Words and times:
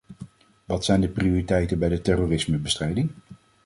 Wat 0.65 0.85
zijn 0.85 1.01
de 1.01 1.07
prioriteiten 1.09 1.79
bij 1.79 1.89
de 1.89 2.01
terrorismebestrijding? 2.01 3.11